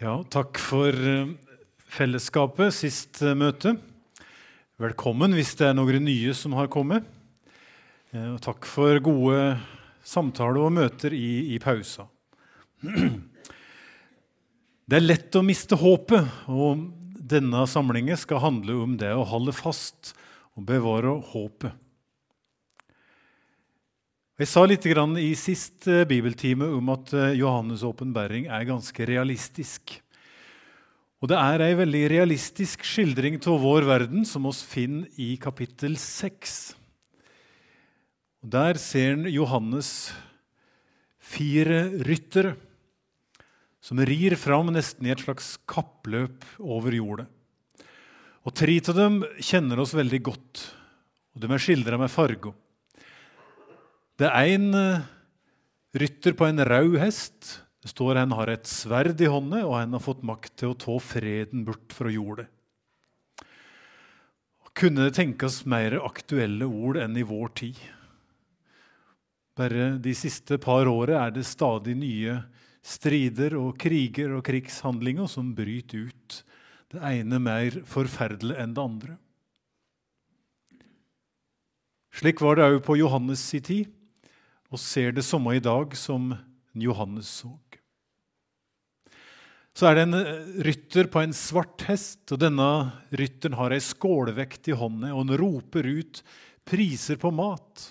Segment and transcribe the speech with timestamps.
[0.00, 1.28] Ja, takk for eh,
[1.92, 3.74] fellesskapet sist eh, møte.
[4.80, 7.04] Velkommen hvis det er noen nye som har kommet.
[8.14, 9.58] Eh, Og takk for gode
[10.00, 12.06] samtaler og møter i, i pausa.
[14.88, 16.80] Det er lett å miste håpet, og
[17.20, 20.14] denne samlingen skal handle om det å holde fast
[20.56, 21.76] og bevare håpet.
[24.40, 29.98] Jeg sa litt i sist eh, bibeltime om at eh, Johannes' åpenbaring er ganske realistisk.
[31.20, 35.98] Og det er ei veldig realistisk skildring av vår verden som oss finner i kapittel
[36.00, 36.54] 6.
[38.40, 40.08] Og Der ser en Johannes
[41.20, 42.54] fire ryttere
[43.84, 47.28] som rir fram nesten i et slags kappløp over jordet.
[48.48, 50.64] Og Tre av dem kjenner oss veldig godt,
[51.36, 52.56] og de er skildra med farger.
[54.20, 55.04] Det er en eh,
[55.96, 57.54] rytter på en rød hest.
[57.80, 60.76] Det står han har et sverd i hånda, og han har fått makt til å
[60.76, 62.50] ta freden bort fra jordet.
[64.76, 67.80] Kunne det tenkes mer aktuelle ord enn i vår tid?
[69.56, 72.36] Bare de siste par årene er det stadig nye
[72.84, 76.36] strider og kriger og krigshandlinger som bryter ut.
[76.92, 79.16] Det ene mer forferdelig enn det andre.
[82.20, 83.96] Slik var det òg på Johannes' i tid
[84.70, 86.30] og ser det samme i dag som
[86.78, 87.50] Johannes så.
[89.76, 92.66] Så er det en eh, rytter på en svart hest, og denne
[93.16, 96.22] rytteren har ei skålvekt i hånda, og han roper ut
[96.68, 97.86] priser på mat.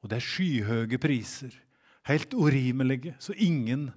[0.00, 1.52] Og det er skyhøye priser,
[2.08, 3.90] helt urimelige, så ingen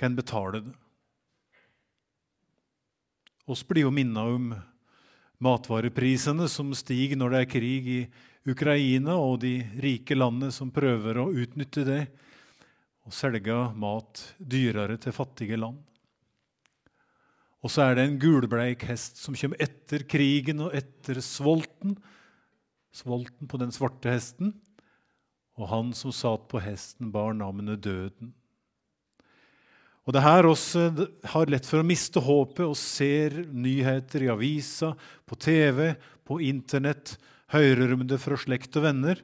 [0.00, 0.74] kan betale det.
[3.46, 4.52] Oss blir jo minna om
[5.42, 11.18] matvareprisene som stiger når det er krig i Ukraina, og de rike landene som prøver
[11.18, 12.02] å utnytte det
[13.06, 15.78] og selge mat dyrere til fattige land.
[17.62, 21.94] Og så er det en gulbleik hest som kommer etter krigen og etter svolten.
[22.90, 24.52] Svolten på den svarte hesten.
[25.54, 28.32] Og han som satt på hesten, bar navnet Døden.
[30.02, 30.88] Og det her også
[31.30, 34.96] har lett for å miste håpet og ser nyheter i avisa,
[35.28, 35.92] på TV,
[36.26, 37.14] på Internett,
[37.52, 39.20] hører fra slekt og venner.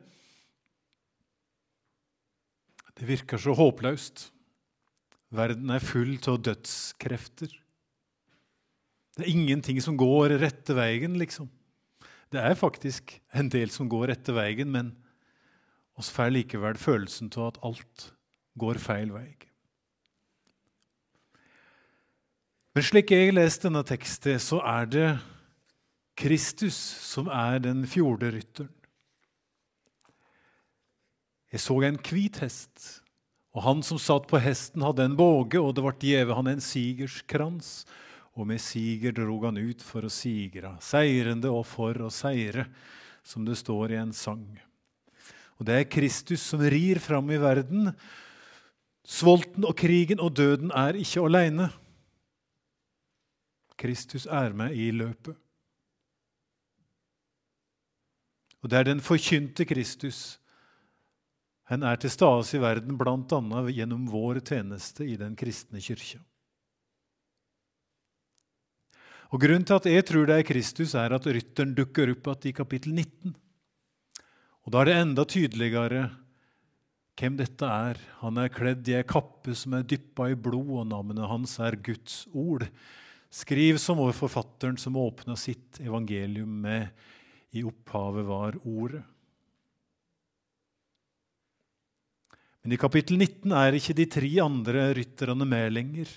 [2.99, 4.29] Det virker så håpløst.
[5.35, 7.51] Verden er full av dødskrefter.
[9.19, 11.49] Det er ingenting som går rette veien, liksom.
[12.33, 14.93] Det er faktisk en del som går rette veien, men
[15.99, 18.09] oss får likevel følelsen av at alt
[18.59, 19.31] går feil vei.
[22.77, 25.07] Men slik jeg leser denne teksten, så er det
[26.19, 28.75] Kristus som er den fjorde rytteren.
[31.49, 32.99] Jeg så en hvit hest,
[33.57, 36.61] og han som satt på hesten, hadde en båge, og det ble gjeve han en
[36.61, 37.87] sigerskrans,
[38.37, 42.67] og med siger drog han ut for å sigre, seirende og for å seire,
[43.25, 44.45] som det står i en sang.
[45.59, 47.91] Og det er Kristus som rir fram i verden.
[49.09, 51.73] Svolten og krigen og døden er ikke aleine.
[53.79, 55.39] Kristus er med i løpet.
[58.63, 60.39] Og det er den forkynte Kristus.
[61.69, 63.61] Han er til stede i verden bl.a.
[63.69, 66.23] gjennom vår tjeneste i den kristne kirka.
[69.29, 72.49] Og Grunnen til at jeg tror det er Kristus, er at rytteren dukker opp igjen
[72.49, 73.35] i kapittel 19.
[74.65, 76.07] Og Da er det enda tydeligere
[77.19, 78.01] hvem dette er.
[78.23, 81.77] Han er kledd i ei kappe som er dyppa i blod, og navnet hans er
[81.77, 82.65] Guds ord.
[83.29, 86.89] Skriv som vår forfatteren som åpna sitt evangelium med
[87.53, 89.05] 'I opphavet var Ordet'.
[92.63, 96.11] Men i kapittel 19 er ikke de tre andre rytterne med lenger.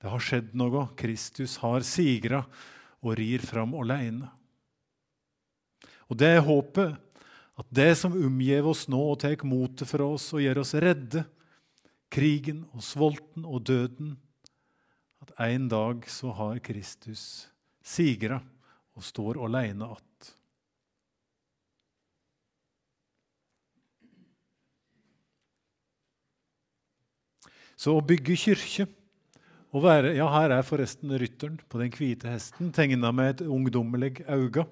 [0.00, 0.88] Det har skjedd noe.
[0.98, 2.40] Kristus har sigra
[3.04, 4.30] og rir fram alene.
[6.10, 6.96] Og det er håpet,
[7.60, 11.22] at det som omgir oss nå og tar motet fra oss og gjør oss redde,
[12.10, 14.16] krigen og svolten og døden,
[15.22, 17.46] at en dag så har Kristus
[17.84, 18.40] sigra
[18.96, 20.09] og står alene att.
[27.80, 28.84] Så å bygge kirke
[29.72, 34.18] og være, ja, Her er forresten rytteren på den hvite hesten, tegna med et ungdommelig
[34.26, 34.66] øye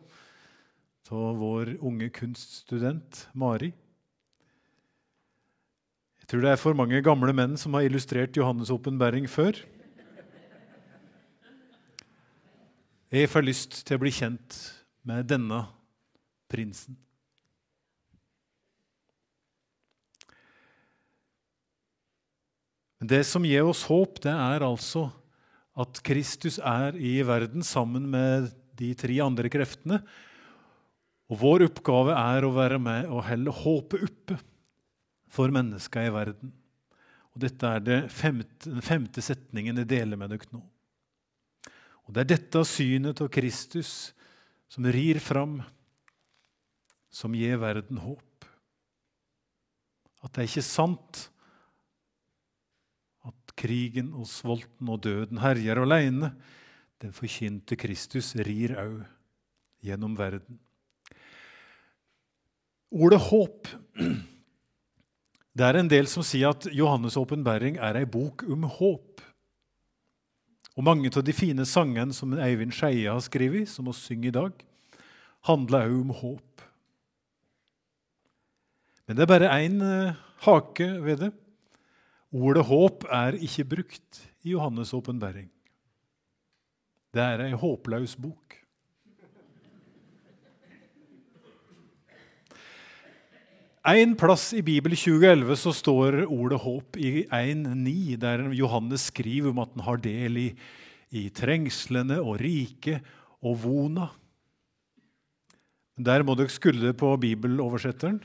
[1.08, 3.70] av vår unge kunststudent Mari.
[6.20, 9.56] Jeg tror det er for mange gamle menn som har illustrert Johannes' åpenbaring før.
[13.08, 14.58] Jeg får lyst til å bli kjent
[15.08, 15.62] med denne
[16.52, 16.98] prinsen.
[22.98, 25.06] Men det som gir oss håp, det er altså
[25.78, 30.00] at Kristus er i verden sammen med de tre andre kreftene.
[31.28, 34.38] Og vår oppgave er å være med og helle håpet oppe
[35.30, 36.50] for mennesker i verden.
[37.34, 40.64] Og Dette er femte, den femte setningen jeg deler med dere nå.
[42.08, 44.10] Og Det er dette synet av Kristus
[44.72, 45.60] som rir fram,
[47.12, 48.46] som gir verden håp.
[50.24, 51.28] At det er ikke sant
[53.58, 56.32] krigen og svolten og døden herjer alene.
[57.02, 59.02] Den forkynte Kristus rir au
[59.84, 60.58] gjennom verden.
[62.88, 63.68] Ordet håp
[65.58, 69.24] Det er en del som sier at Johannes' åpenbaring er ei bok om håp.
[70.78, 74.36] Og Mange av de fine sangene som Eivind Skeie har skrevet, som vi synger i
[74.36, 74.60] dag,
[75.48, 76.62] handler òg om håp.
[79.08, 80.14] Men det er bare én eh,
[80.46, 81.32] hake ved det.
[82.28, 85.48] Ordet håp er ikke brukt i Johannes' åpenbaring.
[87.14, 88.58] Det er ei håpløs bok.
[93.88, 99.62] En plass i Bibel 2011 så står ordet håp i 1.9, der Johannes skriver om
[99.62, 100.48] at han har del i,
[101.16, 103.06] i trengslene og riket
[103.40, 104.10] og vona.
[105.96, 108.20] Der må dere skulle på bibeloversetteren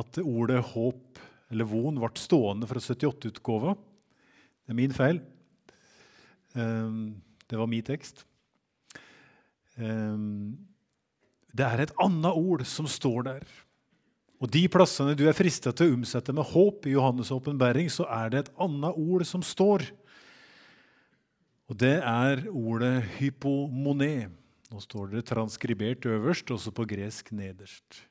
[0.00, 1.20] at ordet håp
[1.50, 3.74] eller von ble stående fra 78-utgåva.
[3.74, 5.18] Det er min feil.
[6.54, 7.20] Ehm,
[7.50, 8.24] det var min tekst.
[9.78, 10.54] Ehm,
[11.50, 13.46] det er et annet ord som står der.
[14.40, 18.06] Og de plassene du er frista til å omsette med håp i Johannes' åpenbaring, så
[18.08, 19.84] er det et annet ord som står.
[21.68, 24.30] Og det er ordet hypomoné.
[24.70, 28.06] Nå står det transkribert øverst, også på gresk nederst.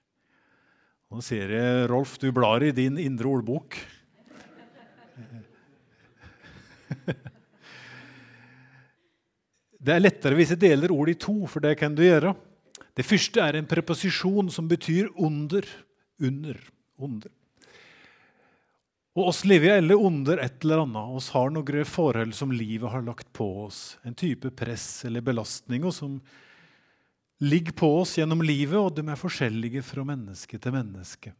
[1.09, 3.79] Nå ser jeg, Rolf, du blar i din indre ordbok.
[9.79, 12.35] Det er lettere hvis jeg deler ord i to, for det kan du gjøre.
[12.93, 15.65] Det første er en preposisjon som betyr under.
[16.21, 16.59] Under.
[16.99, 17.31] Under.
[19.17, 21.15] Og oss lever alle under et eller annet.
[21.17, 23.97] Oss har noen forhold som livet har lagt på oss.
[24.05, 26.19] En type press eller belastninger som
[27.39, 31.33] ligger på oss gjennom livet, og de er forskjellige fra menneske til menneske.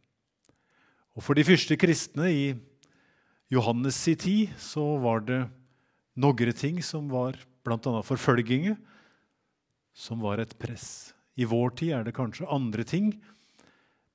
[1.16, 2.44] Og For de første kristne i
[3.52, 5.42] Johannes' i tid så var det
[6.16, 8.02] noen ting som var bl.a.
[8.06, 8.76] forfølginge,
[9.92, 11.12] som var et press.
[11.36, 13.12] I vår tid er det kanskje andre ting,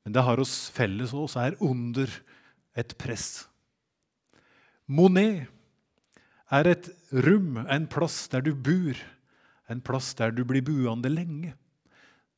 [0.06, 2.10] men det har oss felles og oss er under
[2.78, 3.46] et press.
[4.86, 5.48] Monet
[6.54, 6.90] er et
[7.26, 8.98] rom, en plass der du bor,
[9.70, 11.56] en plass der du blir buende lenge.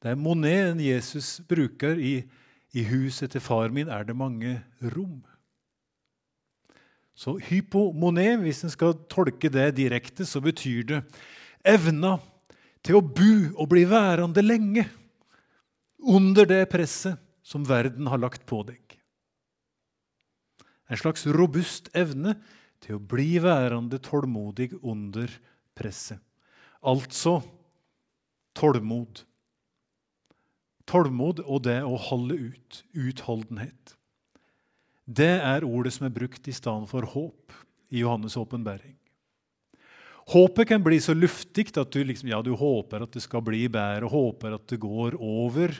[0.02, 2.22] Det er Monet Jesus bruker i,
[2.78, 4.60] i huset til far min, er det mange
[4.94, 5.24] rom.
[7.18, 11.00] Så hypomone, hvis en skal tolke det direkte, så betyr det
[11.66, 12.20] evna
[12.86, 14.86] til å bo og bli værende lenge
[15.98, 18.80] under det presset som verden har lagt på deg.
[20.88, 22.36] En slags robust evne
[22.84, 25.32] til å bli værende tålmodig under
[25.76, 26.22] presset.
[26.86, 27.40] Altså
[28.56, 29.24] tålmod.
[30.88, 32.84] Tålmod og det å holde ut.
[32.96, 33.96] Utholdenhet.
[35.08, 37.56] Det er ordet som er brukt i stedet for håp
[37.92, 38.96] i Johannes' åpenbaring.
[40.28, 43.64] Håpet kan bli så luftig at du, liksom, ja, du håper at det skal bli
[43.72, 45.72] bedre, håper at det går over.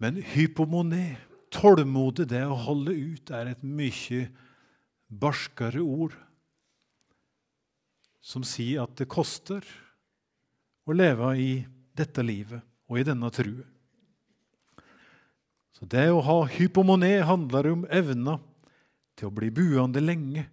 [0.00, 1.18] Men hypomone,
[1.52, 4.30] tålmodig, det å holde ut, er et mye
[5.12, 6.16] barskere ord
[8.24, 9.66] som sier at det koster
[10.88, 11.50] å leve i
[11.92, 13.64] dette livet og i denne true.
[15.72, 18.36] Så Det å ha hypomone handler om evna
[19.16, 20.44] til å bli buende lenge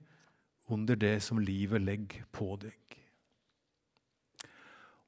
[0.71, 2.77] under det som livet legger på deg.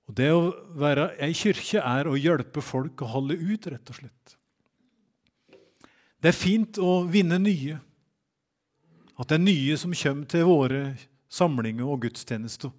[0.10, 4.02] Og Det å være ei kirke er å hjelpe folk å holde ut, rett og
[4.02, 4.36] slett.
[6.22, 7.80] Det er fint å vinne nye.
[9.18, 10.82] At det er nye som kommer til våre
[11.32, 12.74] samlinger og gudstjenester.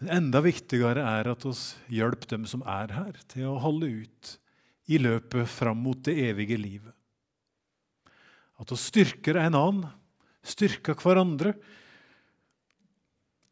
[0.00, 4.36] Men enda viktigere er at vi hjelper dem som er her, til å holde ut
[4.90, 6.94] i løpet fram mot det evige livet.
[8.60, 9.90] At vi styrker en annen,
[10.40, 11.52] styrker hverandre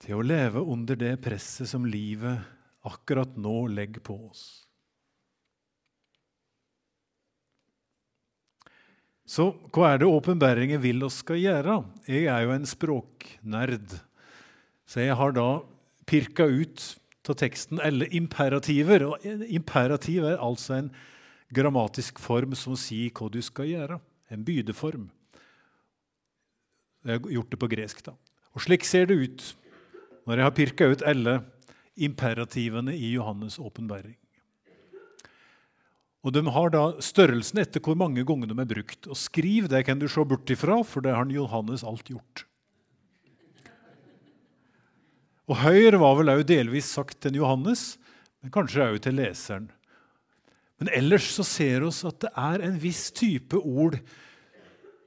[0.00, 2.40] til å leve under det presset som livet
[2.88, 4.44] akkurat nå legger på oss.
[9.28, 11.82] Så hva er det åpenbæringen vil oss skal gjøre?
[12.08, 13.98] Jeg er jo en språknerd,
[14.88, 15.50] så jeg har da
[16.08, 16.82] pirka ut
[17.28, 19.04] av teksten alle imperativer.
[19.04, 20.90] Og imperativ er altså en
[21.54, 24.00] grammatisk form som sier hva du skal gjøre.
[24.32, 25.08] En bydeform.
[27.06, 28.02] Jeg har gjort det på gresk.
[28.04, 28.16] da.
[28.56, 29.44] Og Slik ser det ut
[30.28, 31.38] når jeg har pirka ut alle
[31.96, 34.16] imperativene i Johannes' åpenbaring.
[36.26, 39.06] Og De har da størrelsen etter hvor mange ganger de er brukt.
[39.08, 42.44] Og Skriv det kan du se bort ifra, for det har Johannes alt gjort.
[45.48, 47.96] Og Høyre var vel òg delvis sagt til Johannes,
[48.42, 49.70] men kanskje òg til leseren.
[50.78, 53.96] Men ellers så ser vi at det er en viss type ord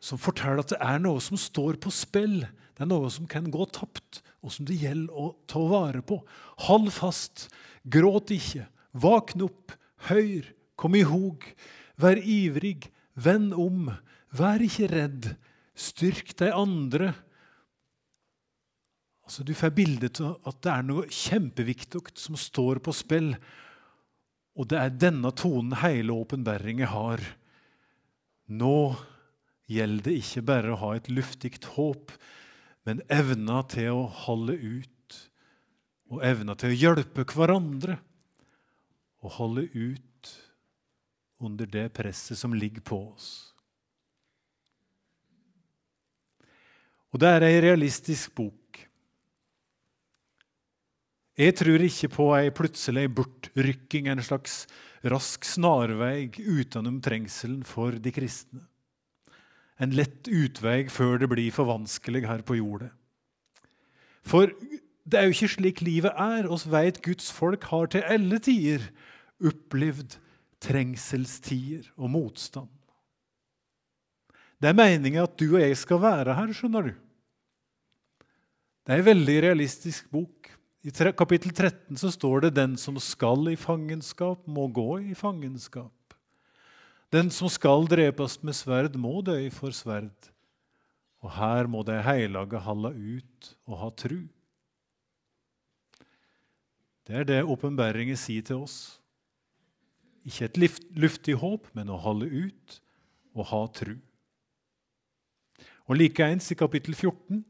[0.01, 2.41] som forteller at det er noe som står på spill.
[2.73, 6.17] Det er noe som kan gå tapt, og som det gjelder å ta vare på.
[6.65, 7.45] Hold fast,
[7.85, 8.65] gråt ikke,
[8.97, 9.75] våkn opp,
[10.09, 11.45] høyr, kom i hog,
[12.01, 13.91] vær ivrig, vend om,
[14.33, 15.35] vær ikke redd,
[15.77, 17.13] styrk de andre.
[19.31, 23.29] Altså, du får bildet av at det er noe kjempeviktig som står på spill.
[24.59, 27.23] Og det er denne tonen hele åpenbæringen har.
[28.51, 28.91] Nå
[29.71, 32.11] gjelder det ikke bare å ha et luftig håp,
[32.83, 35.19] men evna til å holde ut
[36.11, 38.01] og evna til å hjelpe hverandre
[39.23, 40.37] og holde ut
[41.39, 43.29] under det presset som ligger på oss.
[47.15, 48.60] Og det er ei realistisk bok.
[51.39, 54.65] Jeg tror ikke på ei plutselig bortrykking, en slags
[55.07, 58.65] rask snarvei utenom trengselen for de kristne
[59.81, 62.91] en lett utvei før det blir for vanskelig her på jordet.
[64.21, 64.51] For
[65.09, 66.49] det er jo ikke slik livet er.
[66.53, 68.85] Oss veit Guds folk har til alle tider
[69.41, 70.19] opplevd
[70.61, 72.69] trengselstider og motstand.
[74.61, 76.93] Det er meninga at du og jeg skal være her, skjønner du.
[78.85, 80.51] Det er en veldig realistisk bok.
[80.81, 86.15] I kapittel 13 så står det 'Den som skal i fangenskap, må gå i fangenskap'.
[87.11, 90.31] Den som skal drepes med sverd, må dø for sverd.
[91.21, 94.27] Og her må de heilage holde ut og ha tru.
[97.05, 99.01] Det er det åpenbæringen sier til oss.
[100.25, 100.57] Ikke et
[100.95, 102.81] luftig håp, men å holde ut
[103.35, 103.97] og ha tru.
[105.87, 107.43] Og likeens i kapittel 14.: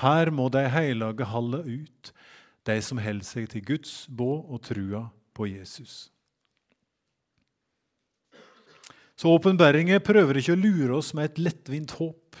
[0.00, 2.12] Her må de heilage holde ut,
[2.68, 5.04] de som holder seg til Guds båd og trua
[5.36, 6.10] på Jesus.
[9.20, 12.38] Så åpenbæringen prøver ikke å lure oss med et lettvint håp,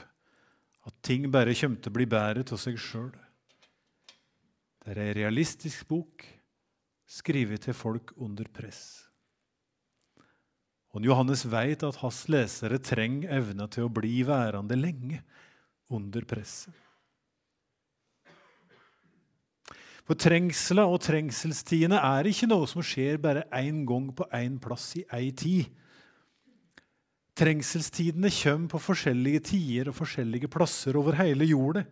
[0.88, 3.12] at ting bare kommer til å bli bedre av seg sjøl.
[4.80, 6.24] Det er ei realistisk bok
[7.10, 9.10] skrevet til folk under press.
[10.96, 15.20] Og Johannes vet at hans lesere trenger evna til å bli værende lenge
[15.92, 16.74] under presset.
[20.10, 24.88] For trengsla og trengselstidene er ikke noe som skjer bare én gang på én plass
[24.98, 25.68] i ei tid.
[27.38, 31.84] Trengselstidene kommer på forskjellige tider og forskjellige plasser over hele jordet.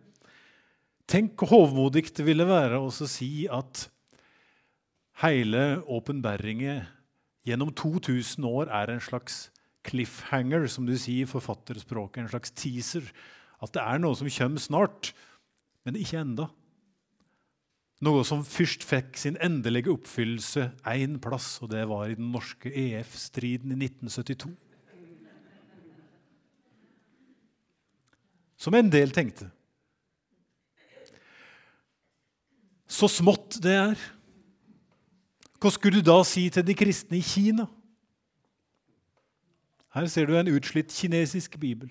[1.07, 3.85] Tenk hvor hovmodig det ville være å si at
[5.23, 6.83] hele åpenbæringen
[7.47, 9.45] gjennom 2000 år er en slags
[9.87, 12.25] cliffhanger, som du sier i forfatterspråket.
[12.25, 13.07] En slags teaser.
[13.63, 15.15] At det er noe som kommer snart,
[15.87, 16.51] men ikke enda.
[17.99, 22.71] Noe som først fikk sin endelige oppfyllelse én plass, og det var i den norske
[22.71, 24.55] EF-striden i 1972.
[28.59, 29.47] som en del tenkte.
[32.89, 34.07] Så smått det er.
[35.59, 37.67] Hva skulle du da si til de kristne i Kina?
[39.95, 41.89] Her ser du en utslitt kinesisk bibel.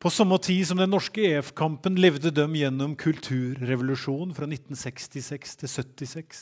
[0.00, 6.38] På samme tid som den norske EF-kampen levde de gjennom kulturrevolusjonen fra 1966 til 76,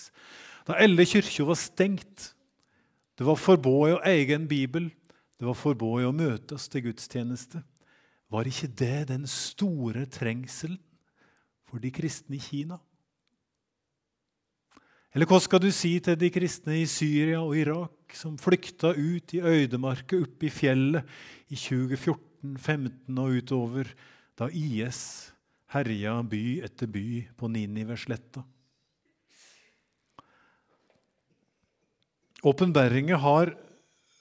[0.69, 2.29] da alle kirker var stengt.
[3.19, 4.87] Det var forbudt å eie en bibel.
[5.39, 7.65] Det var forbudt å møtes til gudstjeneste.
[8.31, 10.79] Var ikke det den store trengselen
[11.67, 12.79] for de kristne i Kina?
[15.17, 19.35] Eller hva skal du si til de kristne i Syria og Irak som flykta ut
[19.35, 21.09] i øydemarka oppe i fjellet
[21.51, 21.59] i
[22.43, 23.91] 2014-15 og utover,
[24.39, 25.33] da IS
[25.75, 28.45] herja by etter by på Ninivesletta?
[32.47, 33.51] Åpenbæringen har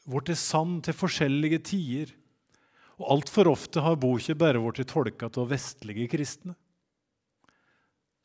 [0.10, 2.14] blitt sann til forskjellige tider.
[2.98, 6.56] Og altfor ofte har boka bare blitt tolka av vestlige kristne,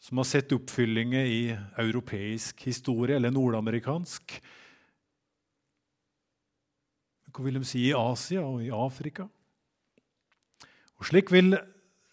[0.00, 1.42] som har sett oppfyllinger i
[1.82, 4.38] europeisk historie eller nordamerikansk.
[7.32, 9.28] Hva vil de si i Asia og i Afrika?
[11.02, 11.56] Og Slik vil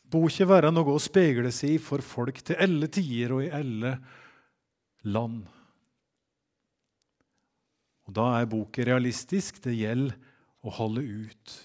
[0.10, 3.92] boka være noe å speile seg i for folk til alle tider og i alle
[5.06, 5.44] land.
[8.10, 9.62] Og Da er boken realistisk.
[9.62, 10.18] Det gjelder
[10.66, 11.56] å holde ut.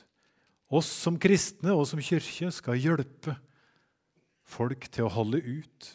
[0.69, 3.39] Oss som kristne og som kirke skal hjelpe
[4.45, 5.91] folk til å holde ut.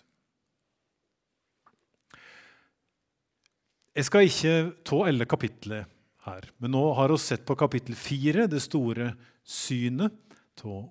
[3.94, 5.86] Jeg skal ikke ta alle kapitlet
[6.26, 9.14] her, men nå har vi sett på kapittel fire, det store
[9.46, 10.26] synet.
[10.66, 10.88] Eh,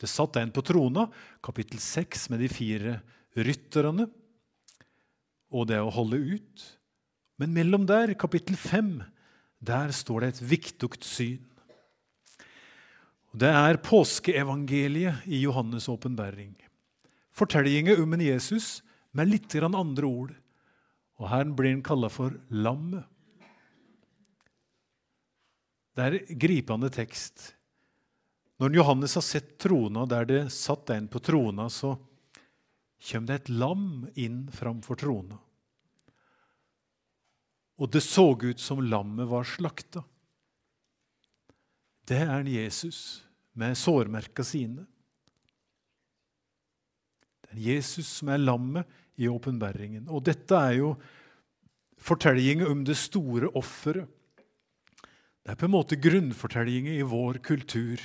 [0.00, 1.06] det satt en på trona.
[1.44, 2.98] Kapittel seks med de fire
[3.34, 4.08] rytterne
[5.54, 6.64] og det å holde ut.
[7.38, 8.98] Men mellom der, kapittel fem,
[9.58, 11.42] der står det et viktig syn.
[13.34, 16.54] Det er påskeevangeliet i Johannes' åpenbaring.
[17.34, 18.78] Fortellingen om en Jesus
[19.10, 20.34] med litt andre ord.
[21.18, 23.02] Og Her blir han kalla for lammet.
[25.94, 27.54] Det er gripende tekst.
[28.62, 31.96] Når Johannes har sett trona der det satt en på trona, så
[33.04, 35.40] kommer det et lam inn framfor trona.
[37.82, 40.04] Og det så ut som lammet var slakta.
[42.06, 43.24] Det er en Jesus
[43.58, 44.84] med sårmerka sine.
[47.42, 50.06] Det er Jesus som er lammet i åpenbaringen.
[50.06, 50.94] Og dette er jo
[51.98, 54.06] fortellingen om det store offeret.
[55.44, 58.00] Det er på en måte grunnfortellingen i vår kultur.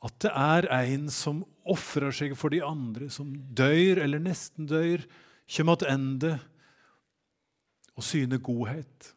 [0.00, 5.04] At det er en som ofrer seg for de andre, som dør eller nesten dør,
[5.50, 6.38] kommer tilbake
[7.98, 9.10] og syner godhet.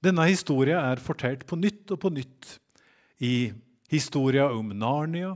[0.00, 2.54] Denne historien er fortalt på nytt og på nytt
[3.20, 3.50] i
[3.92, 5.34] historia om Narnia,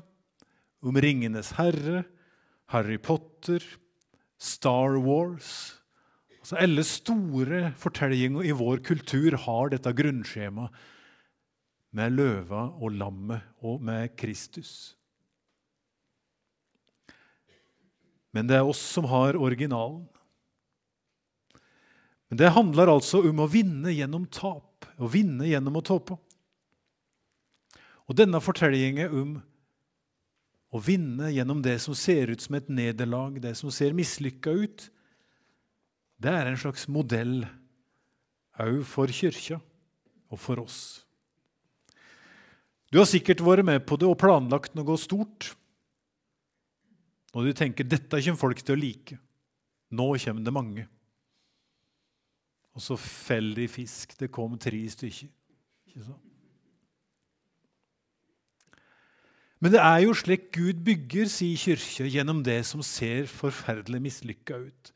[0.85, 2.07] om Ringenes herre,
[2.73, 3.61] Harry Potter,
[4.41, 5.81] Star Wars
[6.45, 10.83] altså Alle store fortellinger i vår kultur har dette grunnskjemaet
[11.95, 14.95] med løva og lammet og med Kristus.
[18.35, 20.03] Men det er oss som har originalen.
[22.29, 26.17] Men det handler altså om å vinne gjennom tap, å vinne gjennom å tape.
[28.11, 29.37] Og denne fortellingen om
[30.75, 34.89] å vinne gjennom det som ser ut som et nederlag, det som ser mislykka ut,
[36.19, 37.45] det er en slags modell
[38.59, 39.61] òg for kyrkja
[40.35, 41.03] og for oss.
[42.95, 45.49] Du har sikkert vært med på det og planlagt noe stort.
[47.35, 49.17] Og du tenker dette kommer folk til å like.
[49.91, 50.85] Nå kommer det mange.
[52.78, 54.15] Og så feller de fisk.
[54.21, 55.26] Det kom tre stykker.
[59.59, 64.63] Men det er jo slik Gud bygger sin kirke gjennom det som ser forferdelig mislykka
[64.69, 64.95] ut.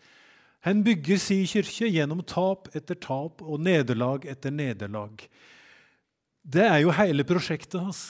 [0.67, 5.27] Han bygger sin kirke gjennom tap etter tap og nederlag etter nederlag.
[6.49, 8.03] Det er jo hele prosjektet hans.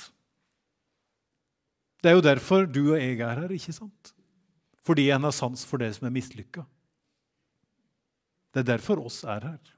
[1.99, 4.13] Det er jo derfor du og jeg er her, ikke sant?
[4.87, 6.63] Fordi en har sans for det som er mislykka.
[8.55, 9.75] Det er derfor oss er her.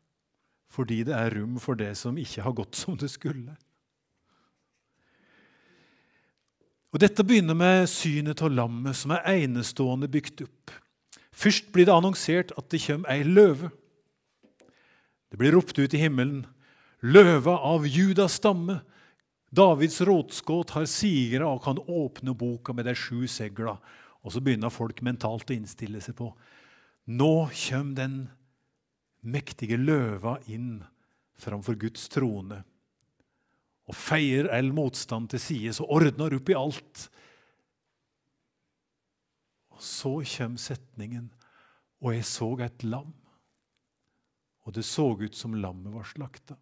[0.71, 3.57] Fordi det er rom for det som ikke har gått som det skulle.
[6.91, 10.73] Og Dette begynner med synet av lammet, som er enestående bygd opp.
[11.31, 13.71] Først blir det annonsert at det kommer ei løve.
[15.31, 16.43] Det blir ropt ut i himmelen.
[17.01, 18.81] Løva av Judas stamme.
[19.51, 23.79] Davids rådskudd har sigra og kan åpne boka med de sju segla.
[24.21, 26.29] Og så begynner folk mentalt å innstille seg på
[27.11, 28.19] Nå kommer den
[29.25, 30.83] mektige løva inn
[31.41, 32.61] framfor Guds trone
[33.91, 37.09] og feier all motstand til side, så ordner opp i alt.
[39.75, 41.31] Og så kommer setningen
[42.01, 43.11] Og jeg så et lam,
[44.65, 46.55] og det så ut som lammet var slakta.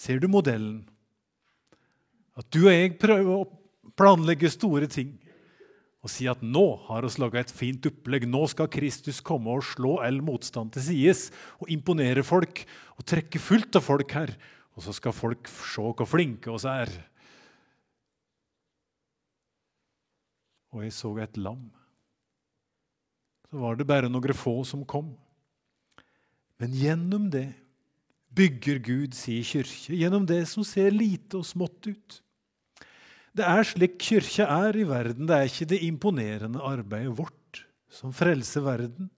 [0.00, 0.86] Ser du modellen?
[2.38, 5.18] At du og jeg prøver å planlegge store ting
[6.00, 8.24] og si at nå har vi laga et fint opplegg.
[8.24, 11.26] Nå skal Kristus komme og slå all motstand til sides
[11.60, 12.62] og imponere folk
[12.96, 14.32] og trekke fullt av folk her.
[14.72, 16.88] Og så skal folk se hvor flinke oss er.
[20.72, 21.66] Og jeg så et lam.
[23.50, 25.10] Så var det bare noen få som kom.
[26.62, 27.50] Men gjennom det
[28.34, 32.20] bygger Gud sin kirke, gjennom det som ser lite og smått ut.
[33.36, 35.28] Det er slik kyrkja er i verden.
[35.28, 39.10] Det er ikke det imponerende arbeidet vårt som frelser verden.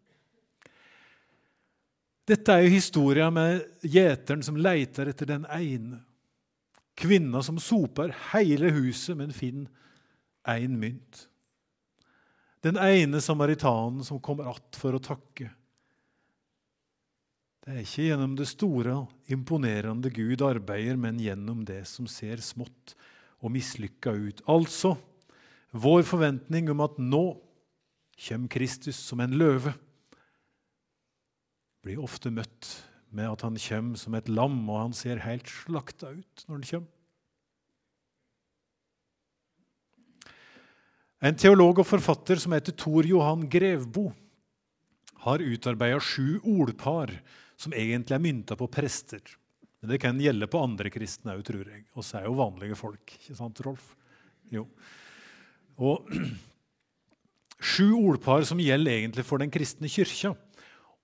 [2.29, 6.03] Dette er jo historia med gjeteren som leiter etter den ene.
[6.96, 9.70] Kvinna som soper hele huset, men finner
[10.48, 11.27] én mynt.
[12.62, 15.51] Den ene samaritanen som kommer att for å takke.
[17.62, 18.94] Det er ikke gjennom det store,
[19.31, 22.96] imponerende Gud arbeider, men gjennom det som ser smått
[23.38, 24.40] og mislykka ut.
[24.51, 24.96] Altså
[25.70, 27.22] vår forventning om at nå
[28.27, 29.72] kommer Kristus som en løve,
[31.83, 32.66] blir ofte møtt
[33.14, 36.66] med at han kommer som et lam, og han ser helt slakta ut når han
[36.72, 36.90] kommer.
[41.22, 44.09] En teolog og forfatter som heter Tor Johan Grevbo,
[45.22, 47.12] har utarbeida sju ordpar
[47.62, 49.22] som egentlig er mynta på prester.
[49.83, 51.85] Men det kan gjelde på andre kristne òg, tror jeg.
[51.98, 53.14] Oss er jo vanlige folk.
[53.18, 53.92] ikke sant, Rolf?
[54.53, 54.66] Jo.
[55.83, 56.09] Og
[57.62, 60.33] Sju ordpar som gjelder egentlig for den kristne kyrkja.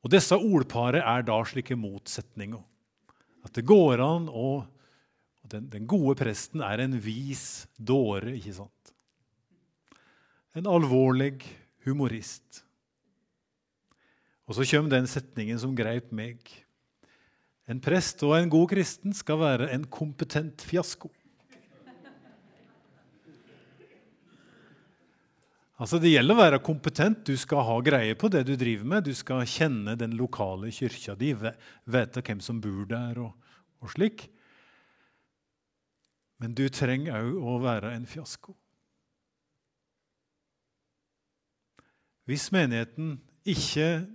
[0.03, 2.61] Og Disse ordparet er da slike motsetninger.
[3.47, 4.49] At det går an å
[5.49, 8.93] den, den gode presten er en vis dåre, ikke sant?
[10.59, 11.39] En alvorlig
[11.87, 12.65] humorist.
[14.49, 16.41] Og så kommer den setningen som greip meg.
[17.69, 21.11] En prest og en god kristen skal være en kompetent fiasko.
[25.79, 27.21] Altså Det gjelder å være kompetent.
[27.29, 29.05] Du skal ha greie på det du driver med.
[29.07, 33.53] Du skal kjenne den lokale kyrkja di, vite hvem som bor der, og,
[33.85, 34.27] og slik.
[36.43, 38.57] Men du trenger òg å være en fiasko.
[42.29, 44.09] Hvis menigheten ikke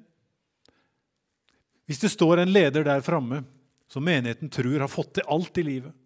[1.87, 3.43] Hvis det står en leder der framme
[3.91, 5.99] som menigheten tror har fått til alt i livet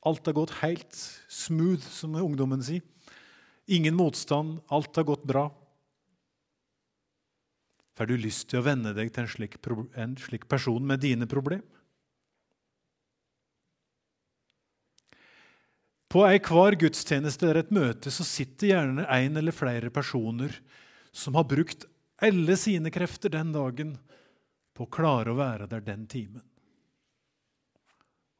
[0.00, 0.96] Alt har gått helt
[1.28, 2.80] smooth, som ungdommen sier.
[3.68, 5.50] Ingen motstand, alt har gått bra.
[8.00, 9.58] Får du lyst til å venne deg til en slik,
[10.00, 11.68] en slik person med dine problemer?
[16.10, 20.56] På enhver gudstjeneste eller et møte så sitter gjerne en eller flere personer
[21.12, 21.84] som har brukt
[22.24, 23.92] alle sine krefter den dagen
[24.80, 26.40] på å klare å være der den timen.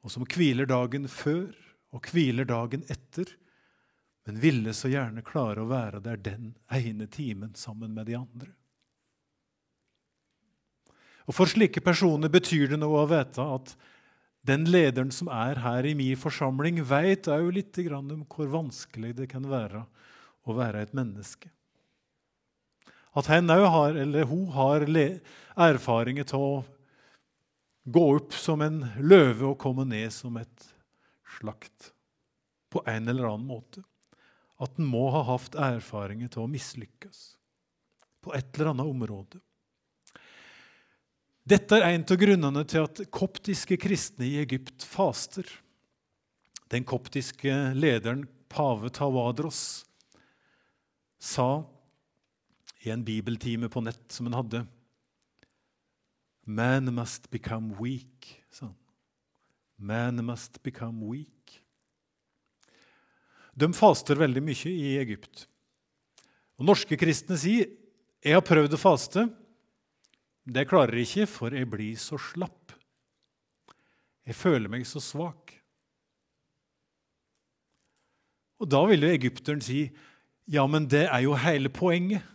[0.00, 1.50] Og som hviler dagen før
[1.92, 3.28] og hviler dagen etter,
[4.24, 8.48] men ville så gjerne klare å være der den ene timen sammen med de andre.
[11.28, 13.76] Og For slike personer betyr det noe å vite at
[14.48, 19.28] den lederen som er her i min forsamling, vet òg litt om hvor vanskelig det
[19.28, 19.84] kan være
[20.48, 21.52] å være et menneske.
[23.16, 26.52] At hen har, eller hun har erfaringer til å
[27.90, 30.66] gå opp som en løve og komme ned som et
[31.38, 31.90] slakt
[32.70, 33.82] på en eller annen måte.
[34.60, 37.22] At en må ha hatt erfaringer til å mislykkes
[38.20, 39.40] på et eller annet område.
[41.50, 45.48] Dette er en av grunnene til at koptiske kristne i Egypt faster.
[46.70, 49.82] Den koptiske lederen pave Tawadros
[51.18, 51.64] sa
[52.80, 54.64] i en bibeltime på nett som han hadde
[56.46, 58.76] Man must become weak, sa han.
[59.76, 61.60] Man must become weak.
[63.54, 65.46] De faster veldig mye i Egypt.
[66.58, 67.68] Og Norske kristne sier
[68.20, 69.22] jeg har prøvd å faste,
[70.44, 72.74] det klarer jeg ikke, for jeg blir så slapp.
[74.28, 75.54] Jeg føler meg så svak.
[78.60, 79.86] Og da vil jo egypteren si,
[80.50, 82.26] ja, men det er jo hele poenget.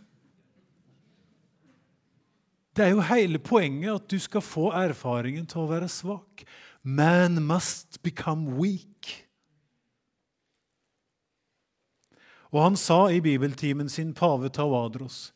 [2.76, 6.42] Det er jo hele poenget at du skal få erfaringen til å være svak.
[6.84, 9.22] Man must become weak.
[12.52, 15.32] Og han sa i bibeltimen sin, pave Tawadros,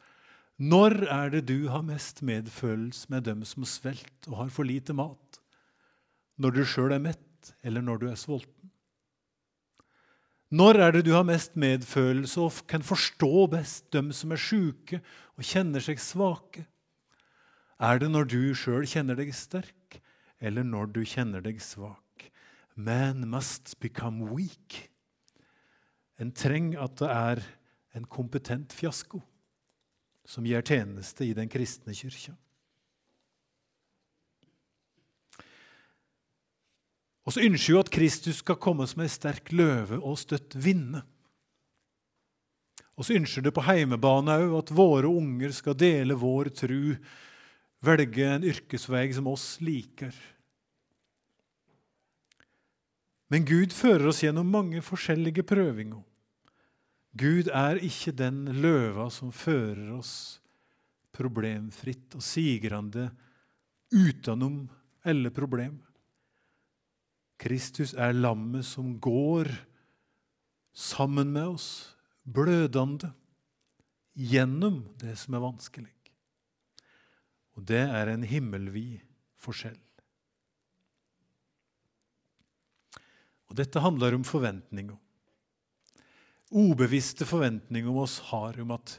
[0.61, 4.93] når er det du har mest medfølelse med dem som svelter og har for lite
[4.93, 5.41] mat?
[6.37, 8.69] Når du sjøl er mett, eller når du er sulten?
[10.53, 15.01] Når er det du har mest medfølelse og kan forstå best dem som er sjuke
[15.39, 16.67] og kjenner seg svake?
[17.81, 20.01] Er det når du sjøl kjenner deg sterk,
[20.37, 22.27] eller når du kjenner deg svak?
[22.77, 24.91] Man must become weak.
[26.21, 27.43] En trenger at det er
[27.97, 29.23] en kompetent fiasko
[30.29, 32.37] som gjør tjeneste i den kristne kyrkja.
[37.25, 41.03] Og så ønsker vi at Kristus skal komme som ei sterk løve og støtt vinne.
[42.99, 46.97] Og så ønsker det på heimebane òg at våre unger skal dele vår tru,
[47.85, 50.15] velge en yrkesvei som oss liker.
[53.31, 56.03] Men Gud fører oss gjennom mange forskjellige prøvinger.
[57.19, 60.41] Gud er ikke den løva som fører oss
[61.15, 63.09] problemfritt og sigrende
[63.91, 64.65] utenom
[65.07, 65.79] alle problem.
[67.41, 69.49] Kristus er lammet som går
[70.77, 73.11] sammen med oss, blødende,
[74.15, 76.00] gjennom det som er vanskelig.
[77.61, 79.05] Og det er en himmelvid
[79.37, 79.77] forskjell.
[83.51, 84.97] Og Dette handler om forventninger
[86.51, 88.97] ubevisste forventninger om oss har om at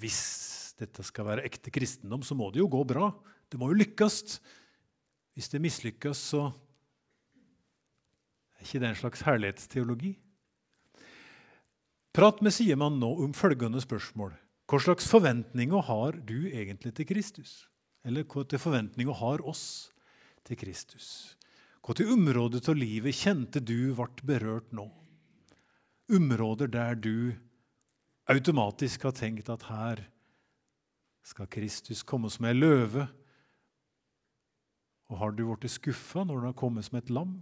[0.00, 3.12] hvis dette skal være ekte kristendom, så må det jo gå bra.
[3.48, 4.40] Det må jo lykkes.
[5.36, 6.48] Hvis det mislykkes, så
[8.56, 10.14] er ikke det en slags herlighetsteologi.
[12.14, 14.32] Prat med Siemann nå om følgende spørsmål.
[14.70, 17.64] Hva slags forventninger har du egentlig til Kristus?
[18.04, 19.64] Eller hva til forventninger har oss
[20.44, 21.08] til Kristus?
[21.84, 24.86] Hva til områder av livet kjente du ble berørt nå?
[26.12, 27.32] Områder der du
[28.28, 30.04] automatisk har tenkt at her
[31.24, 33.06] skal Kristus komme som ei løve.
[35.08, 37.38] Og har du blitt skuffa når han har kommet som et lam?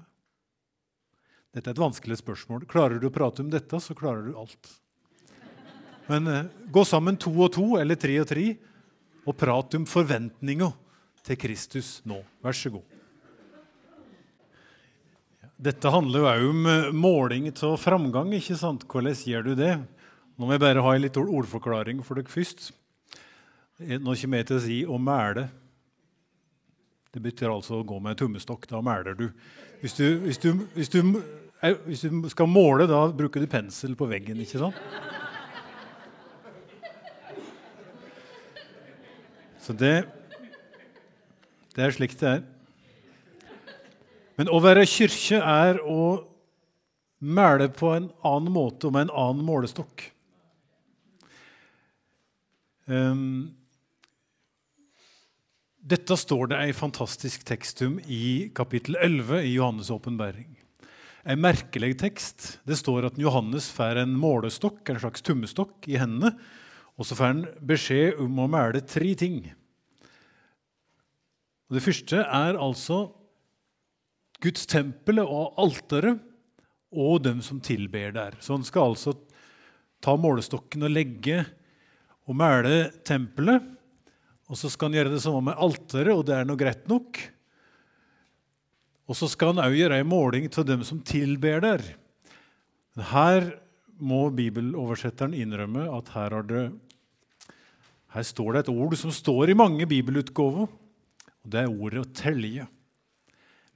[1.53, 2.67] Dette er et vanskelig spørsmål.
[2.71, 4.71] Klarer du å prate om dette, så klarer du alt.
[6.09, 8.47] Men eh, gå sammen to og to eller tre og tre
[9.27, 10.71] og prat om forventninga
[11.23, 12.19] til Kristus nå.
[12.43, 12.89] Vær så god.
[15.63, 18.33] Dette handler jo òg om eh, måling av framgang.
[18.35, 18.83] ikke sant?
[18.91, 19.77] Hvordan gjør du det?
[20.35, 22.73] Nå må jeg bare ha en litt ordforklaring for dere først.
[23.79, 25.49] Eh, nå kommer jeg til å si 'å mæle'.
[27.13, 28.67] Det betyr altså å gå med en tummestokk.
[28.67, 29.31] Da mæler du.
[29.83, 31.03] Hvis du, hvis du, hvis du
[31.63, 34.75] hvis du skal måle, da bruker du pensel på veggen, ikke sant?
[39.63, 40.03] Så det,
[41.77, 42.43] det er slik det er.
[44.41, 46.25] Men å være kirke er å
[47.23, 50.09] mæle på en annen måte og med en annen målestokk.
[52.91, 53.53] Um,
[55.79, 60.51] dette står det ei fantastisk tekst om i kapittel 11 i Johannes' åpenbaring
[61.23, 62.59] en merkelig tekst.
[62.67, 66.35] Det står at Johannes får en målestokk, en slags tummestokk, i hendene.
[67.03, 69.41] Og så får han beskjed om å mæle tre ting.
[71.67, 73.09] Og det første er altså
[74.43, 76.21] Guds tempel og alteret
[76.95, 78.37] og dem som tilber der.
[78.39, 79.17] Så han skal altså
[79.99, 81.41] ta målestokken og legge
[82.31, 83.67] og mæle tempelet.
[84.47, 87.19] Og så skal han gjøre det samme med alteret, og det er nå greit nok.
[89.11, 91.83] Og så skal han òg gjøre ei måling til dem som tilber der.
[92.95, 93.51] Men her
[93.99, 96.65] må bibeloversetteren innrømme at her, har det,
[98.13, 100.69] her, står det et ord som står i mange bibelutgaver,
[101.43, 102.69] og det er ordet 'å telje'.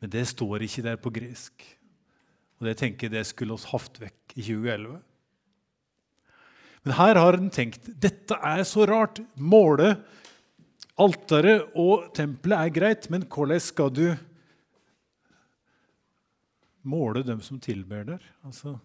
[0.00, 1.64] Men det står ikke der på gresk.
[2.60, 5.00] Og det tenker jeg det skulle oss hatt vekk i 2011.
[6.84, 9.20] Men her har en tenkt dette er så rart.
[9.36, 9.96] Måle
[10.96, 14.16] alteret og tempelet er greit, men hvordan skal du
[16.86, 18.22] måle dem som tilber der?
[18.44, 18.78] Altså,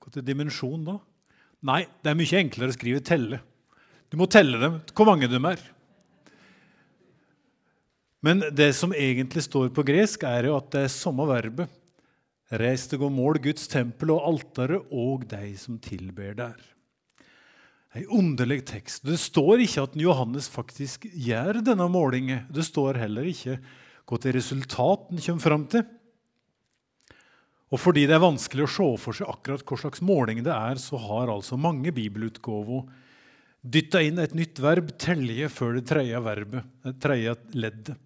[0.00, 0.96] Hvilken dimensjon da?
[1.68, 3.40] Nei, det er mye enklere å skrive 'telle'.
[4.10, 5.60] Du må telle dem, hvor mange de er.
[8.20, 11.70] Men det som egentlig står på gresk, er jo at det er samme verbet.
[12.50, 16.58] Reis deg og mål Guds tempel og alteret og de som tilber der.
[17.94, 19.04] En underlig tekst.
[19.06, 22.44] Det står ikke at Johannes faktisk gjør denne målingen.
[22.50, 23.56] Det står heller ikke
[24.10, 25.86] hva til resultat han kommer fram til.
[27.70, 30.78] Og fordi det er vanskelig å se for seg akkurat hva slags måling det er,
[30.82, 32.88] så har altså mange bibelutgaver
[33.60, 37.98] dytta inn et nytt verb, telje, før det tredje verbet, det tredje leddet.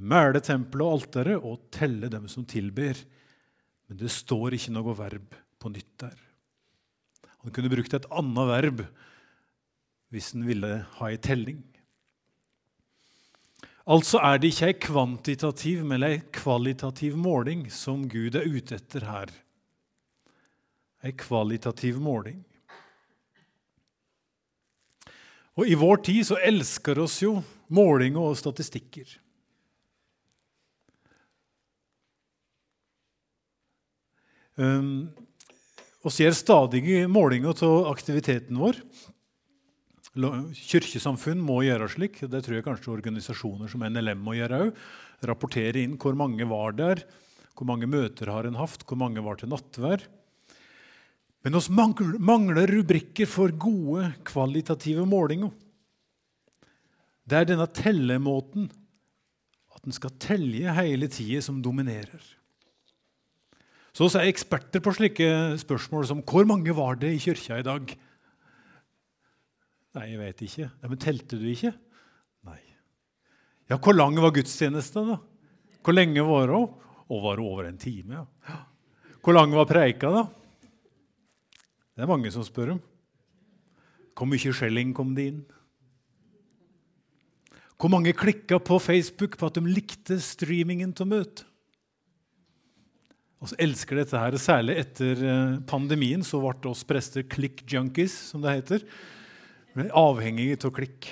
[0.00, 2.96] Mæle tempelet og alteret og telle dem som tilber.
[3.88, 6.16] Men det står ikke noe verb på nytt der.
[7.42, 8.84] Han kunne brukt et annet verb
[10.10, 11.60] hvis han ville ha ei telling.
[13.90, 19.06] Altså er det ikke ei kvantitativ, men ei kvalitativ måling som Gud er ute etter
[19.08, 19.32] her.
[21.02, 22.42] Ei kvalitativ måling.
[25.60, 27.34] Og I vår tid så elsker oss jo
[27.68, 29.10] måling og statistikker.
[34.56, 35.10] Um,
[36.00, 38.80] vi gjør stadig målinger av aktiviteten vår.
[40.16, 42.22] Kirkesamfunn må gjøre slik.
[42.24, 44.80] Det tror jeg kanskje organisasjoner som NLM må gjøre òg.
[45.28, 47.04] Rapportere inn hvor mange var der,
[47.52, 50.08] hvor mange møter har en hatt, hvor mange var til nattvær.
[51.44, 55.52] Men oss mangler rubrikker for gode, kvalitative målinger.
[57.24, 58.68] Det er denne tellemåten,
[59.72, 62.20] at en skal telle hele tida, som dominerer.
[63.96, 65.28] Så vi er eksperter på slike
[65.62, 67.94] spørsmål som hvor mange var det i kirka i dag?
[69.96, 70.68] Nei, jeg vet ikke.
[70.68, 71.72] Ja, men telte du ikke?
[72.46, 72.60] Nei.
[73.70, 75.18] Ja, hvor lang var gudstjenesten, da?
[75.80, 76.60] Hvor lenge var det?
[77.10, 78.26] Og var det over en time?
[78.46, 78.58] ja.
[79.20, 80.22] Hvor lang var preika, da?
[82.00, 82.78] Det er mange som spør om.
[84.16, 85.40] Hvor mye skjelling kom det inn?
[87.76, 91.42] Hvor mange klikka på Facebook på at de likte streamingen av møtet?
[93.40, 98.16] Og så elsker dette her, Særlig etter eh, pandemien så ble oss prester click junkies,
[98.32, 98.86] som det heter.
[99.76, 101.10] Vi er avhengige av klikk.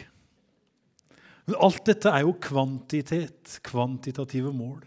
[1.45, 4.81] Men alt dette er jo kvantitet, kvantitative mål.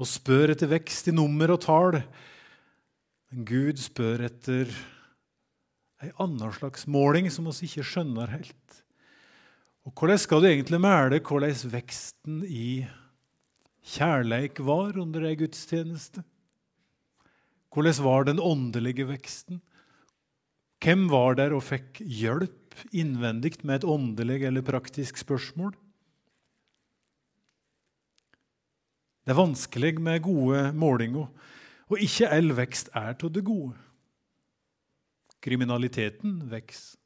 [0.00, 2.00] Og spør etter vekst i nummer og tall.
[3.28, 4.72] Men Gud spør etter
[6.04, 8.80] ei anna slags måling som vi ikke skjønner helt.
[9.84, 12.86] Og Hvordan skal du egentlig mæle hvordan veksten i
[13.84, 16.24] kjærleik var under ei gudstjeneste?
[17.74, 19.60] Hvordan var den åndelige veksten?
[20.84, 25.72] Hvem var der og fikk hjelp innvendig med et åndelig eller praktisk spørsmål?
[29.24, 31.30] Det er vanskelig med gode målinger,
[31.88, 33.72] og ikke all vekst er av det gode.
[35.44, 36.98] Kriminaliteten vokser.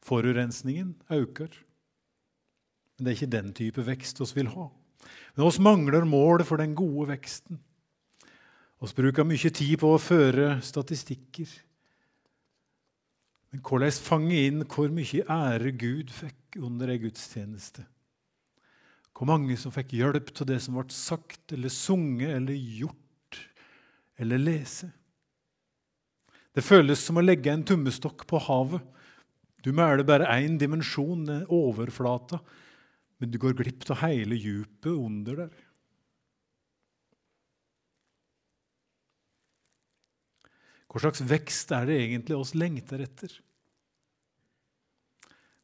[0.00, 1.52] Forurensningen øker.
[2.96, 4.66] Men det er ikke den type vekst vi vil ha.
[5.36, 7.60] Men oss mangler mål for den gode veksten.
[8.80, 11.48] Vi bruker mye tid på å føre statistikker.
[13.50, 17.84] Men hvordan fange inn hvor mye ære Gud fikk under ei gudstjeneste?
[19.12, 23.40] Hvor mange som fikk hjelp til det som ble sagt eller sunget eller gjort
[24.20, 24.88] eller lese?
[26.56, 28.82] Det føles som å legge en tummestokk på havet.
[29.62, 32.40] Du mæler bare én dimensjon, overflata,
[33.20, 35.58] men du går glipp av hele djupet under der.
[40.90, 43.30] Hva slags vekst er det egentlig oss lengter etter?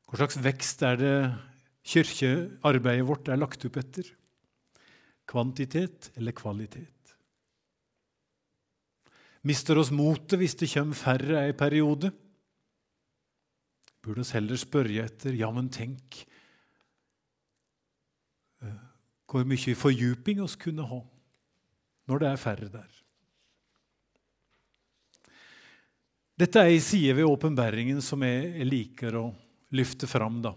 [0.06, 1.14] Hva slags vekst er det
[1.86, 4.12] kirkearbeidet vårt er lagt opp etter?
[5.26, 6.95] Kvantitet eller kvalitet?
[9.46, 12.10] Mister oss motet hvis det kommer færre ei periode?
[14.02, 16.20] Burde oss heller spørre etter ja, men tenk
[18.62, 18.82] eh,
[19.26, 21.00] hvor mye fordyping oss kunne ha
[22.06, 22.92] når det er færre der.
[26.36, 29.26] Dette er ei side ved åpenbæringen som jeg liker å
[29.74, 30.42] lyfte fram.
[30.44, 30.52] da.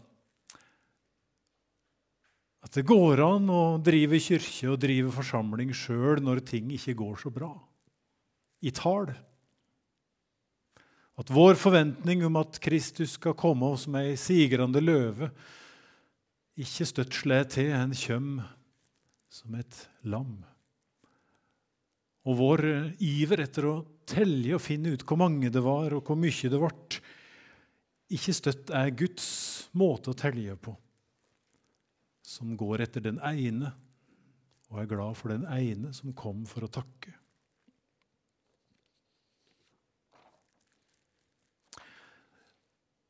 [2.65, 7.15] At det går an å drive kirke og drive forsamling sjøl når ting ikke går
[7.23, 7.53] så bra.
[8.65, 9.09] I tall.
[11.19, 15.31] At vår forventning om at Kristus skal komme som ei sigrende løve,
[16.59, 18.39] ikke støtt slår til, en kjøm
[19.31, 20.39] som et lam.
[22.27, 22.65] Og vår
[23.03, 23.75] iver etter å
[24.09, 26.99] telle og finne ut hvor mange det var, og hvor mye det ble,
[28.09, 29.29] ikke støtt er Guds
[29.77, 30.73] måte å telle på,
[32.25, 33.71] som går etter den ene
[34.69, 37.13] og er glad for den ene som kom for å takke.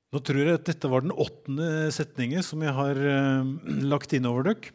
[0.10, 3.50] Nå tror jeg at dette var den åttende setningen som jeg har uh,
[3.86, 4.74] lagt inn over dere.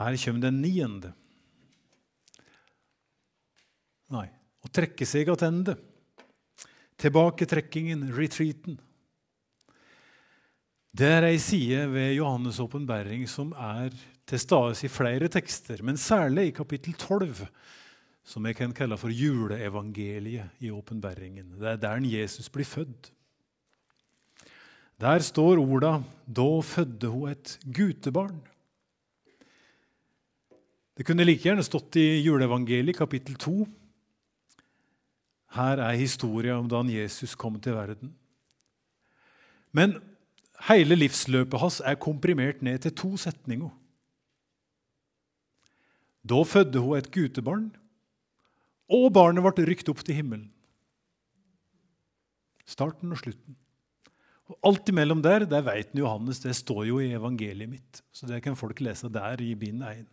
[0.00, 1.12] Her kommer den niende.
[4.12, 4.26] Nei,
[4.64, 5.76] å trekke seg attende.
[7.00, 8.80] Tilbaketrekkingen, retreaten.
[10.92, 13.94] Det er ei side ved Johannes' åpenbaring som er
[14.28, 17.46] til stede i flere tekster, men særlig i kapittel 12,
[18.28, 21.54] som jeg kan kalle for juleevangeliet i åpenbaringen.
[21.62, 23.12] Det er der Jesus blir født.
[25.02, 28.38] Der står orda 'Da fødde hun et gutebarn'.
[30.96, 33.66] Det kunne like gjerne stått i juleevangeliet kapittel 2.
[35.56, 38.14] Her er historia om da Jesus kom til verden.
[39.72, 39.98] Men
[40.68, 43.70] hele livsløpet hans er komprimert ned til to setninger.
[46.28, 47.76] Da fødde hun et gutebarn,
[48.88, 50.52] og barnet ble rykt opp til himmelen.
[52.66, 53.56] Starten og slutten.
[54.52, 58.02] Og Alt imellom der der vet Johannes, det står jo i evangeliet mitt.
[58.12, 60.04] Så det kan folk lese der i bind 1.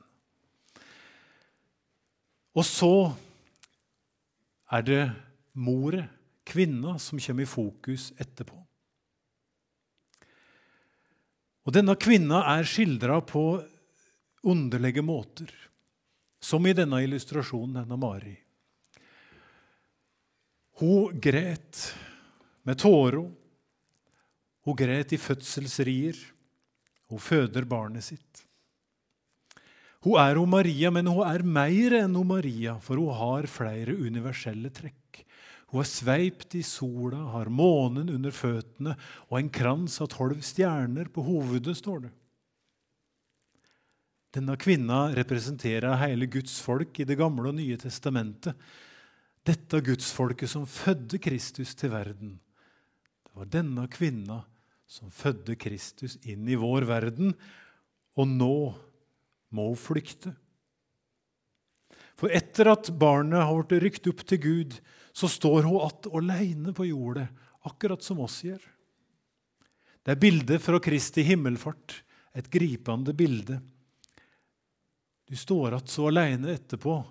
[2.56, 3.12] Og så
[4.71, 5.04] er det
[5.54, 6.08] moret,
[6.49, 8.56] kvinna, som kommer i fokus etterpå.
[11.67, 13.62] Og Denne kvinna er skildra på
[14.49, 15.52] underlige måter,
[16.41, 18.34] som i denne illustrasjonen, denne Mari.
[20.80, 21.84] Hun gret
[22.65, 23.28] med tårer.
[24.69, 26.17] Hun gret i fødselsrier.
[27.10, 28.44] Hun føder barnet sitt.
[30.06, 33.98] Hun er hun Maria, men hun er mer enn hun Maria, for hun har flere
[33.98, 35.23] universelle trekk.
[35.73, 38.94] Hun er sveipt i sola, har månen under føttene
[39.27, 42.13] og en krans av tolv stjerner på hovedet, står det.
[44.37, 48.54] Denne kvinna representerer hele Guds folk i Det gamle og nye testamentet.
[49.41, 52.37] Dette gudsfolket som fødte Kristus til verden.
[53.25, 54.44] Det var denne kvinna
[54.90, 57.35] som fødte Kristus inn i vår verden,
[58.17, 58.56] og nå
[59.54, 60.33] må hun flykte.
[62.19, 64.79] For etter at barnet har blitt rykt opp til Gud,
[65.13, 67.27] så står hun att alene på jordet,
[67.62, 68.62] akkurat som oss gjør.
[70.04, 72.02] Det er bildet fra Kristi himmelfart,
[72.33, 73.62] et gripende bilde.
[75.27, 77.06] Du står att så alene etterpå,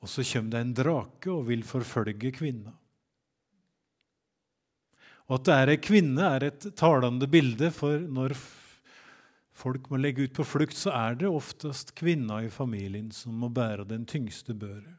[0.00, 2.72] Og så kommer det en drake og vil forfølge kvinna.
[5.30, 8.34] Og at det er ei kvinne, er et talende bilde, for når
[9.54, 13.50] folk må legge ut på flukt, så er det oftest kvinna i familien som må
[13.54, 14.96] bære den tyngste børet.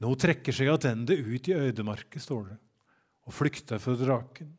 [0.00, 2.58] Men hun trekker seg attende ut i øydemarket, står det,
[3.22, 4.50] og flykter for draken.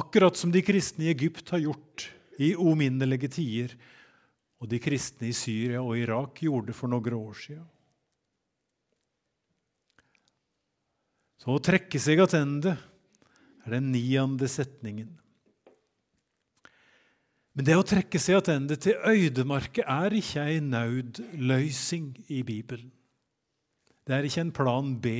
[0.00, 2.08] Akkurat som de kristne i Egypt har gjort
[2.40, 3.76] i uminnelige tider,
[4.56, 7.68] og de kristne i Syria og Irak gjorde for noen år siden.
[11.46, 15.12] Så å trekke seg tilbake er den niende setningen.
[17.54, 22.90] Men det å trekke seg tilbake til øydemarket er ikke ei nødløysing i Bibelen.
[24.02, 25.12] Det er ikke en plan B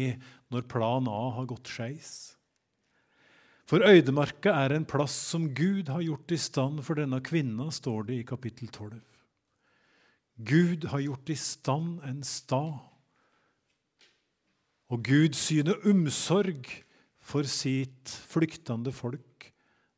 [0.50, 2.10] når plan A har gått skeis.
[3.70, 8.10] For øydemarka er en plass som Gud har gjort i stand for denne kvinna, står
[8.10, 8.98] det i kapittel 12.
[10.42, 12.82] Gud har gjort i stand en stad.
[14.92, 16.68] Og Gud syner omsorg
[17.18, 19.48] for sitt flyktende folk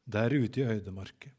[0.08, 1.34] der ute i øydemarket.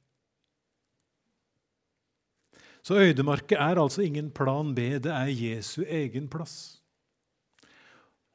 [2.85, 6.79] Så øydemarket er altså ingen plan B, det er Jesu egen plass.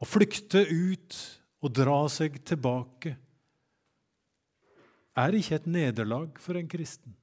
[0.03, 1.17] Å flykte ut
[1.65, 3.15] og dra seg tilbake
[5.15, 7.15] er ikke et nederlag for en kristen.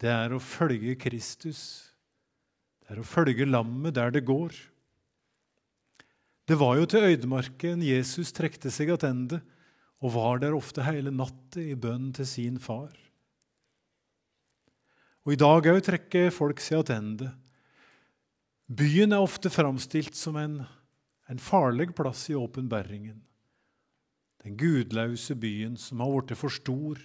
[0.00, 1.62] Det er å følge Kristus.
[2.80, 4.54] Det er å følge lammet der det går.
[6.50, 9.38] Det var jo til øydemarken Jesus trekte seg attende
[10.02, 12.90] og var der ofte hele natta i bønn til sin far.
[15.22, 17.30] Og I dag òg trekker folk seg attende.
[18.66, 20.58] Byen er ofte framstilt som en
[21.30, 23.20] en farlig plass i åpenbæringen.
[24.42, 26.98] Den gudløse byen som har blitt for stor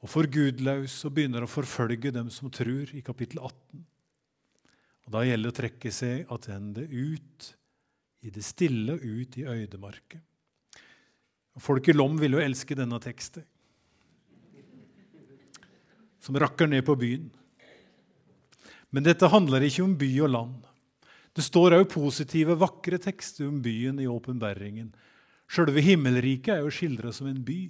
[0.00, 3.84] og for gudløs og begynner å forfølge dem som tror, i kapittel 18.
[5.04, 7.50] Og Da gjelder det å trekke seg attende ut
[8.24, 10.20] i det stille, ut i øydemarket.
[11.60, 13.44] Folk i Lom vil jo elske denne teksten,
[16.24, 17.28] som rakker ned på byen.
[18.94, 20.56] Men dette handler ikke om by og land.
[21.34, 24.88] Det står òg positive, vakre tekster om byen i åpenbæringen.
[25.50, 27.68] Sjølve himmelriket er jo skildra som en by.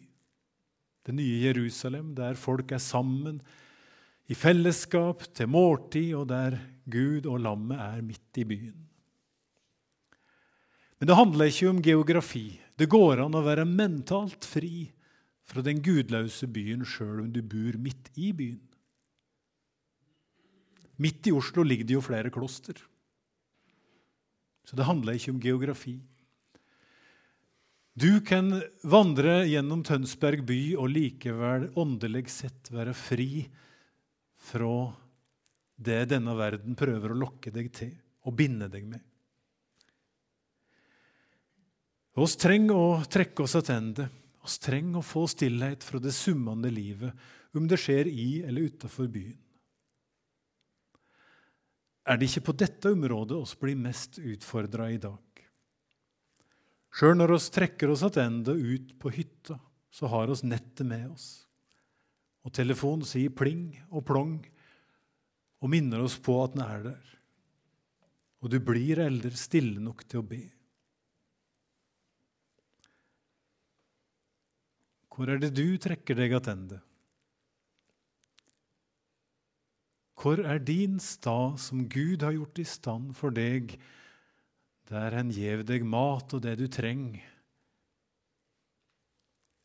[1.05, 3.41] Det nye Jerusalem, der folk er sammen
[4.31, 8.94] i fellesskap til måltid, og der Gud og lammet er midt i byen.
[11.05, 12.47] Men det handler ikke om geografi.
[12.81, 14.87] Det går an å være mentalt fri
[15.45, 18.63] fra den gudløse byen sjøl om du bor midt i byen.
[20.97, 22.81] Midt i Oslo ligger det jo flere kloster.
[24.65, 25.99] Så det handler ikke om geografi.
[27.93, 33.43] Du kan vandre gjennom Tønsberg by og likevel åndelig sett være fri
[34.49, 34.87] fra
[35.77, 37.93] det denne verden prøver å lokke deg til
[38.25, 39.05] og binde deg med.
[42.15, 44.11] Vi trenger å trekke oss tilbake.
[44.45, 47.15] Oss trenger å få stillhet fra det summende livet,
[47.57, 49.39] om det skjer i eller utenfor byen
[52.05, 55.21] er det ikke på dette området oss blir mest utfordra i dag.
[56.95, 59.57] Sjøl når oss trekker oss tilbake ut på hytta,
[59.91, 61.29] så har oss nettet med oss.
[62.45, 64.37] Og telefonen sier pling og plong
[65.65, 67.15] og minner oss på at den er der.
[68.45, 70.43] Og du blir eldre stille nok til å be.
[75.15, 76.81] Hvor er det du trekker deg attende?
[80.19, 83.77] Hvor er din stad som Gud har gjort i stand for deg,
[84.91, 87.23] der Han gjev deg mat og det du trenger,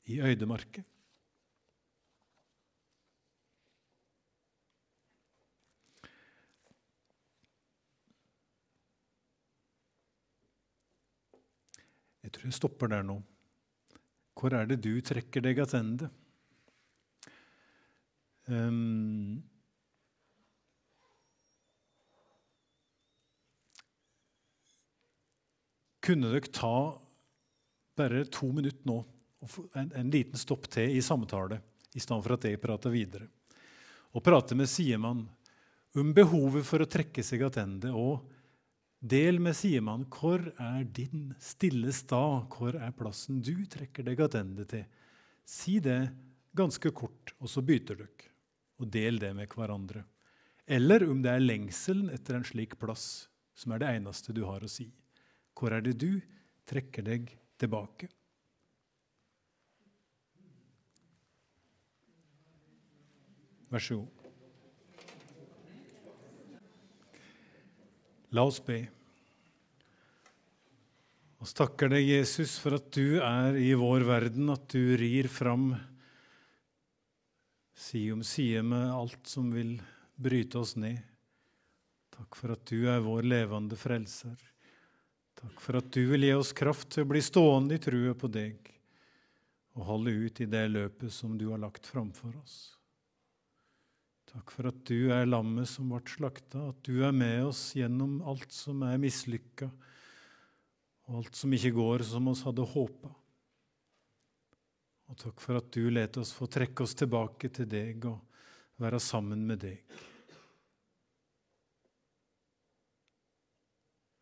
[0.09, 0.85] i øydemarket?
[12.23, 13.21] Jeg tror jeg stopper der nå.
[14.39, 16.07] Hvor er det du trekker deg tilbake?
[18.47, 19.41] Um,
[25.99, 26.97] Kunne dere ta
[27.99, 28.95] bare to minutter nå,
[29.43, 31.59] og en, en liten stopp til i samtale,
[31.93, 33.27] i stedet for at jeg prater videre,
[34.15, 35.25] og prate med Siemann
[35.99, 38.23] om behovet for å trekke seg tilbake, og
[38.99, 44.65] del med Siemann hvor er din stille stad, hvor er plassen du trekker deg tilbake
[44.67, 44.85] til.
[45.47, 46.11] Si det
[46.55, 48.31] ganske kort, og så bytter dere,
[48.79, 50.03] og del det med hverandre.
[50.67, 54.63] Eller om det er lengselen etter en slik plass som er det eneste du har
[54.63, 54.89] å si.
[55.57, 56.21] Hvor er det du
[56.69, 58.11] trekker deg tilbake?
[63.69, 64.18] Vær så god.
[68.35, 68.83] La oss be.
[71.39, 75.71] Og takker deg, Jesus, for at du er i vår verden, at du rir fram
[77.79, 79.77] side om side med alt som vil
[80.19, 80.99] bryte oss ned.
[82.11, 84.35] Takk for at du er vår levende frelser.
[85.39, 88.27] Takk for at du vil gi oss kraft til å bli stående i trua på
[88.27, 88.59] deg
[89.79, 92.75] og holde ut i det løpet som du har lagt framfor oss.
[94.29, 98.19] Takk for at du er lammet som ble slakta, at du er med oss gjennom
[98.29, 99.69] alt som er mislykka,
[101.09, 103.09] og alt som ikke går som oss hadde håpa.
[105.09, 108.21] Og takk for at du let oss få trekke oss tilbake til deg og
[108.77, 109.81] være sammen med deg.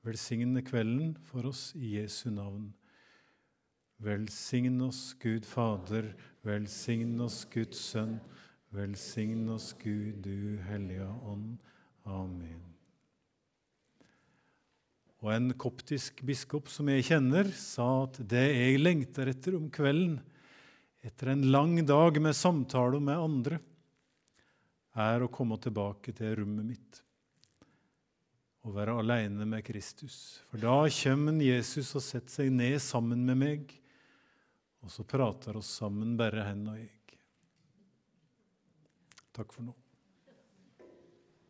[0.08, 2.70] Velsigne kvelden for oss i Jesu navn.
[4.00, 6.14] Velsign oss, Gud Fader,
[6.48, 8.22] velsign oss, Guds Sønn.
[8.78, 11.56] Velsign oss, Gud, du hellige ånd.
[12.06, 12.62] Amen.
[15.26, 20.20] Og en koptisk biskop som jeg kjenner, sa at det jeg lengter etter om kvelden,
[21.02, 23.60] etter en lang dag med samtaler med andre,
[24.98, 27.02] er å komme tilbake til rommet mitt
[28.68, 30.42] å være alene med Kristus.
[30.52, 33.74] For da kommer Jesus og setter seg ned sammen med meg,
[34.84, 36.97] og så prater oss sammen, bare han og jeg.
[39.38, 39.87] Takk for nå.